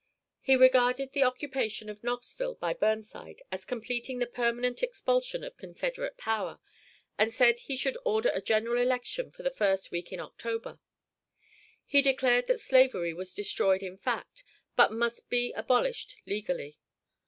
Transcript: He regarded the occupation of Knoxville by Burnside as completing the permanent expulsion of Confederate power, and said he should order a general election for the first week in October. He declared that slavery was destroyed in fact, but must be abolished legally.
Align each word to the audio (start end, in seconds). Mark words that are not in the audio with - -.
He 0.41 0.55
regarded 0.55 1.11
the 1.13 1.21
occupation 1.21 1.87
of 1.87 2.03
Knoxville 2.03 2.55
by 2.55 2.73
Burnside 2.73 3.43
as 3.51 3.65
completing 3.65 4.17
the 4.17 4.25
permanent 4.25 4.81
expulsion 4.81 5.43
of 5.43 5.55
Confederate 5.57 6.17
power, 6.17 6.59
and 7.19 7.31
said 7.31 7.59
he 7.59 7.77
should 7.77 7.99
order 8.03 8.31
a 8.33 8.41
general 8.41 8.81
election 8.81 9.29
for 9.31 9.43
the 9.43 9.51
first 9.51 9.91
week 9.91 10.11
in 10.11 10.19
October. 10.19 10.79
He 11.85 12.01
declared 12.01 12.47
that 12.47 12.59
slavery 12.59 13.13
was 13.13 13.35
destroyed 13.35 13.83
in 13.83 13.95
fact, 13.95 14.43
but 14.75 14.91
must 14.91 15.29
be 15.29 15.51
abolished 15.51 16.15
legally. 16.25 16.79